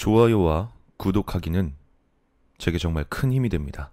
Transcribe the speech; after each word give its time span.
좋아요와 0.00 0.72
구독하기는 0.96 1.76
제게 2.56 2.78
정말 2.78 3.04
큰 3.04 3.34
힘이 3.34 3.50
됩니다. 3.50 3.92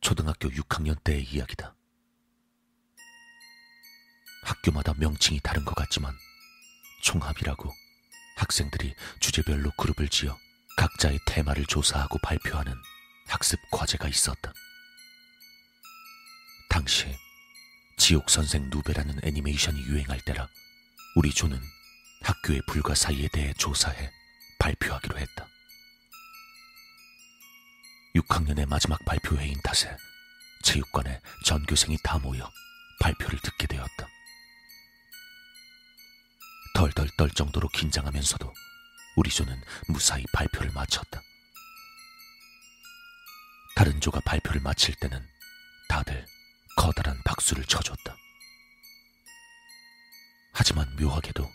초등학교 0.00 0.48
6학년 0.48 0.96
때의 1.04 1.24
이야기다. 1.24 1.74
학교마다 4.44 4.94
명칭이 4.98 5.40
다른 5.42 5.62
것 5.66 5.74
같지만 5.74 6.14
총합이라고 7.02 7.70
학생들이 8.38 8.94
주제별로 9.20 9.70
그룹을 9.76 10.08
지어 10.08 10.34
각자의 10.78 11.18
테마를 11.26 11.66
조사하고 11.66 12.18
발표하는 12.22 12.72
학습 13.28 13.60
과제가 13.70 14.08
있었다. 14.08 14.54
당시에 16.70 17.14
지옥 17.98 18.30
선생 18.30 18.70
누베라는 18.70 19.20
애니메이션이 19.22 19.82
유행할 19.82 20.18
때라 20.22 20.48
우리 21.16 21.32
조는 21.32 21.60
학교의 22.22 22.62
불가사의에 22.68 23.28
대해 23.32 23.52
조사해 23.54 24.12
발표하기로 24.58 25.18
했다. 25.18 25.48
6학년의 28.14 28.68
마지막 28.68 29.04
발표회인 29.04 29.60
탓에 29.62 29.96
체육관에 30.62 31.20
전교생이 31.44 31.98
다 32.04 32.18
모여 32.18 32.48
발표를 33.00 33.40
듣게 33.40 33.66
되었다. 33.66 34.08
덜덜 36.74 37.08
떨 37.16 37.30
정도로 37.30 37.68
긴장하면서도 37.68 38.52
우리 39.16 39.30
조는 39.30 39.60
무사히 39.88 40.24
발표를 40.32 40.70
마쳤다. 40.70 41.20
다른 43.74 44.00
조가 44.00 44.20
발표를 44.20 44.60
마칠 44.60 44.94
때는 44.96 45.26
다들 45.88 46.24
커다란 46.76 47.20
박수를 47.24 47.64
쳐줬다. 47.64 48.19
하지만 50.60 50.94
묘하게도 50.96 51.50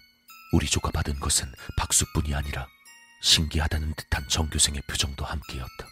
우리 0.52 0.66
조가 0.66 0.90
받은 0.90 1.20
것은 1.20 1.54
박수뿐이 1.77 2.34
아니라 2.34 2.68
신기하다는 3.21 3.93
듯한 3.93 4.27
정교생의 4.27 4.82
표정도 4.88 5.24
함께였다. 5.24 5.88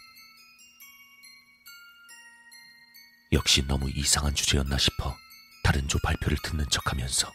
역시 3.30 3.64
너무 3.68 3.88
이상한 3.88 4.34
주제였나 4.34 4.76
싶어 4.78 5.16
다른 5.62 5.86
조 5.86 6.00
발표를 6.00 6.36
듣는 6.42 6.68
척 6.70 6.90
하면서 6.90 7.32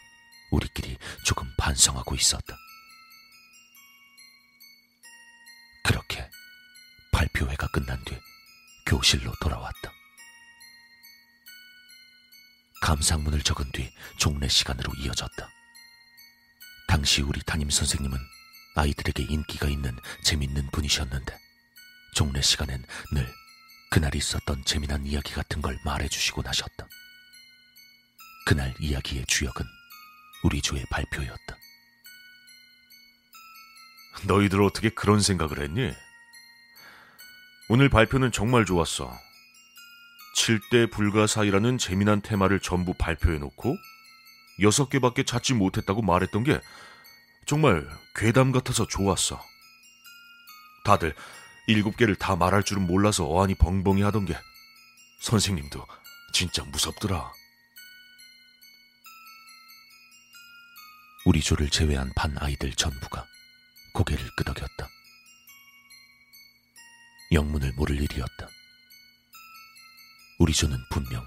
우리끼리 0.50 0.98
조금 1.24 1.50
반성하고 1.56 2.14
있었다. 2.14 2.54
그렇게 5.82 6.28
발표회가 7.10 7.68
끝난 7.68 8.04
뒤 8.04 8.18
교실로 8.84 9.32
돌아왔다. 9.40 9.90
감상문을 12.82 13.40
적은 13.40 13.72
뒤 13.72 13.90
종례 14.18 14.46
시간으로 14.46 14.92
이어졌다. 14.98 15.59
당시 17.00 17.22
우리 17.22 17.40
담임 17.46 17.70
선생님은 17.70 18.18
아이들에게 18.74 19.22
인기가 19.22 19.68
있는 19.68 19.96
재밌는 20.22 20.70
분이셨는데 20.70 21.34
종례 22.14 22.42
시간엔 22.42 22.84
늘 23.12 23.26
그날 23.90 24.14
있었던 24.14 24.62
재미난 24.66 25.06
이야기 25.06 25.32
같은 25.32 25.62
걸 25.62 25.78
말해주시고 25.82 26.42
나셨다. 26.42 26.86
그날 28.44 28.74
이야기의 28.78 29.24
주역은 29.28 29.64
우리 30.44 30.60
조의 30.60 30.84
발표였다. 30.90 31.56
너희들 34.26 34.62
어떻게 34.62 34.90
그런 34.90 35.22
생각을 35.22 35.62
했니? 35.62 35.94
오늘 37.70 37.88
발표는 37.88 38.30
정말 38.30 38.66
좋았어. 38.66 39.10
7대 40.36 40.92
불가사의라는 40.92 41.78
재미난 41.78 42.20
테마를 42.20 42.60
전부 42.60 42.92
발표해놓고 42.92 43.74
6개밖에 44.58 45.26
찾지 45.26 45.54
못했다고 45.54 46.02
말했던 46.02 46.44
게 46.44 46.60
정말 47.50 47.84
괴담 48.14 48.52
같아서 48.52 48.86
좋았어. 48.86 49.44
다들 50.84 51.16
7개를 51.68 52.16
다 52.16 52.36
말할 52.36 52.62
줄은 52.62 52.86
몰라서 52.86 53.26
어안이 53.26 53.56
벙벙이 53.56 54.02
하던 54.02 54.24
게 54.24 54.38
선생님도 55.22 55.84
진짜 56.32 56.62
무섭더라. 56.62 57.32
우리 61.26 61.40
조를 61.40 61.70
제외한 61.70 62.12
반 62.14 62.38
아이들 62.38 62.72
전부가 62.72 63.26
고개를 63.94 64.24
끄덕였다. 64.36 64.88
영문을 67.32 67.72
모를 67.72 68.00
일이었다. 68.00 68.46
우리 70.38 70.52
조는 70.52 70.78
분명 70.92 71.26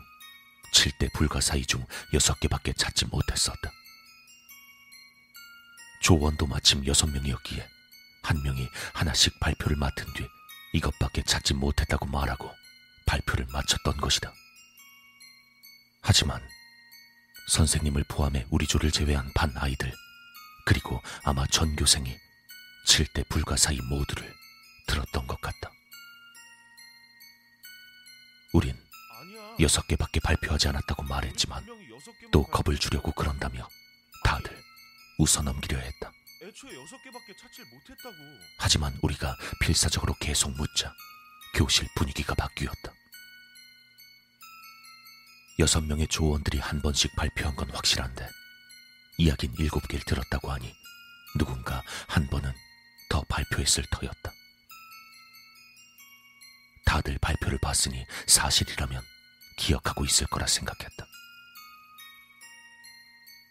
7대 0.74 1.12
불가사의 1.16 1.66
중 1.66 1.86
6개밖에 2.14 2.78
찾지 2.78 3.08
못했었다. 3.08 3.83
조원도 6.04 6.48
마침 6.48 6.84
6명이었기에 6.84 7.66
한 8.24 8.44
명이 8.44 8.68
하나씩 8.94 9.40
발표를 9.40 9.78
맡은 9.78 10.06
뒤 10.14 10.28
이것밖에 10.74 11.24
찾지 11.24 11.54
못했다고 11.54 12.08
말하고 12.08 12.52
발표를 13.06 13.48
마쳤던 13.54 13.96
것이다. 13.98 14.34
하지만 16.02 16.46
선생님을 17.48 18.04
포함해 18.10 18.46
우리 18.50 18.68
조를 18.68 18.92
제외한 18.92 19.32
반 19.34 19.54
아이들 19.56 19.94
그리고 20.66 21.02
아마 21.24 21.48
전교생이 21.48 22.14
7대 22.86 23.28
불가사의 23.30 23.80
모두를 23.84 24.30
들었던 24.88 25.26
것 25.26 25.40
같다. 25.40 25.72
우린 28.52 28.78
여섯 29.62 29.88
개밖에 29.88 30.20
발표하지 30.20 30.68
않았다고 30.68 31.04
말했지만 31.04 31.66
또 32.34 32.44
겁을 32.44 32.78
주려고 32.78 33.14
그런다며 33.14 33.70
다들 34.26 34.73
웃어넘기려 35.18 35.78
했다. 35.78 36.12
애초에 36.42 36.76
여섯 36.76 37.02
개밖에 37.04 37.34
찾질 37.40 37.66
못했다고. 37.66 38.16
하지만 38.58 38.98
우리가 39.02 39.38
필사적으로 39.62 40.14
계속 40.20 40.52
묻자 40.52 40.94
교실 41.56 41.88
분위기가 41.96 42.34
바뀌었다. 42.36 42.94
여섯 45.60 45.82
명의 45.82 46.08
조원들이 46.08 46.60
한 46.60 46.82
번씩 46.82 47.16
발표한 47.16 47.56
건 47.56 47.70
확실한데 47.70 48.28
이야긴 49.20 49.54
일곱 49.60 49.88
개를 49.88 50.04
들었다고 50.06 50.52
하니 50.52 50.74
누군가 51.38 51.84
한 52.08 52.28
번은 52.28 52.52
더 53.10 53.22
발표했을 53.30 53.86
터였다. 53.92 54.34
다들 56.86 57.18
발표를 57.20 57.60
봤으니 57.60 58.06
사실이라면 58.28 59.02
기억하고 59.58 60.06
있을 60.06 60.28
거라 60.28 60.48
생각했다. 60.48 61.06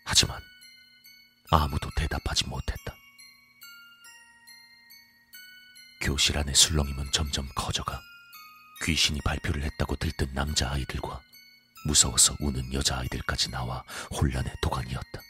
하지만 0.05 0.41
아무도 1.55 1.91
대답하지 1.95 2.47
못했다. 2.47 2.97
교실 6.01 6.39
안의 6.39 6.55
술렁임은 6.55 7.13
점점 7.13 7.47
커져가 7.55 8.01
귀신이 8.85 9.21
발표를 9.21 9.63
했다고 9.63 9.97
들뜬 9.97 10.33
남자아이들과 10.33 11.21
무서워서 11.85 12.35
우는 12.41 12.73
여자아이들까지 12.73 13.51
나와 13.51 13.85
혼란의 14.11 14.51
도가니였다. 14.63 15.21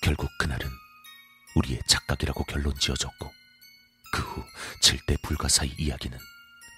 결국 0.00 0.30
그날은 0.38 0.70
우리의 1.54 1.82
착각이라고 1.86 2.44
결론 2.44 2.74
지어졌고 2.78 3.32
그후 4.12 4.44
7대 4.80 5.20
불가사의 5.22 5.74
이야기는 5.78 6.18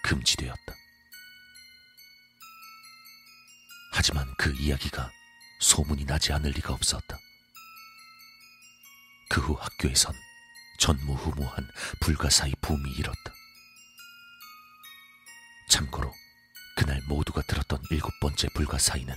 금지되었다. 0.03 0.75
하지만 3.93 4.35
그 4.37 4.53
이야기가 4.57 5.11
소문이 5.65 6.05
나지 6.05 6.33
않을 6.33 6.51
리가 6.51 6.75
없었다. 6.75 7.19
그 9.31 9.41
후 9.41 9.55
학교에선 9.55 10.15
전무후무한 10.79 11.69
불가사의 12.01 12.55
붐이 12.61 12.93
일었다. 12.99 13.33
참고로 15.71 16.13
그날 16.77 17.01
모두가 17.09 17.43
들었던 17.43 17.83
일곱 17.91 18.13
번째 18.21 18.49
불가사의는 18.55 19.15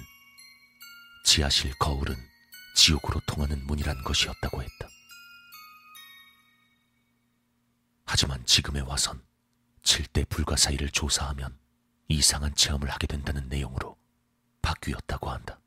지하실 1.25 1.73
거울은 1.79 2.15
지옥으로 2.75 3.19
통하는 3.27 3.63
문이란 3.67 4.03
것이었다고 4.03 4.63
했다. 4.63 4.87
하지만 8.05 8.43
지금에 8.45 8.79
와선 8.79 9.21
7대 9.83 10.27
불가사의를 10.29 10.89
조사하면 10.91 11.59
이상한 12.07 12.55
체험을 12.55 12.89
하게 12.89 13.05
된다는 13.05 13.49
내용으로 13.49 13.97
바뀌었다고 14.61 15.29
한다. 15.29 15.59